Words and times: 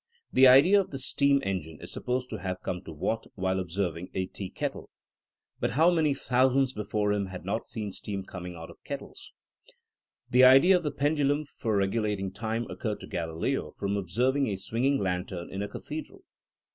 The 0.33 0.47
idea 0.47 0.81
of 0.81 0.89
the 0.89 0.97
steam 0.97 1.43
engine 1.45 1.77
is 1.79 1.91
supposed 1.93 2.31
to 2.31 2.39
have 2.39 2.63
come 2.63 2.81
to 2.85 2.91
Watt 2.91 3.27
while 3.35 3.59
observing 3.59 4.09
a 4.15 4.25
tea 4.25 4.49
kettle. 4.49 4.89
But 5.59 5.73
how 5.77 5.91
many 5.91 6.15
thou 6.15 6.51
sands 6.51 6.73
before 6.73 7.13
him 7.13 7.27
had 7.27 7.45
not 7.45 7.67
seen 7.67 7.91
steam 7.91 8.23
coming 8.23 8.55
out 8.55 8.71
of 8.71 8.83
kettles? 8.83 9.31
The 10.27 10.43
idea 10.43 10.75
of 10.75 10.81
the 10.81 10.89
pendulum 10.89 11.45
for 11.45 11.77
regulating 11.77 12.31
time 12.31 12.65
occurred 12.67 12.99
to 13.01 13.07
Q 13.07 13.19
alileo 13.19 13.75
from 13.75 13.95
observ 13.95 14.35
ing 14.35 14.47
a 14.47 14.55
swinging 14.55 14.97
lantern 14.97 15.51
in 15.51 15.61
a 15.61 15.67
cathedral. 15.69 16.23